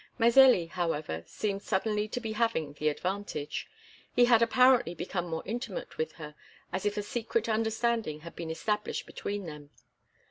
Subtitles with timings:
[0.17, 3.67] Mazelli, however, seemed suddenly to be having the advantage.
[4.15, 6.33] He had apparently become more intimate with her,
[6.73, 9.69] as if a secret understanding had been established between them.